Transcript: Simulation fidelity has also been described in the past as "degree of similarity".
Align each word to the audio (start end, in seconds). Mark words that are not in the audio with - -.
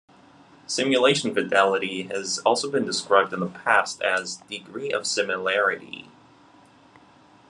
Simulation 0.65 1.31
fidelity 1.31 2.07
has 2.11 2.39
also 2.39 2.71
been 2.71 2.83
described 2.83 3.33
in 3.33 3.39
the 3.39 3.45
past 3.47 4.01
as 4.01 4.37
"degree 4.49 4.89
of 4.89 5.05
similarity". 5.05 6.09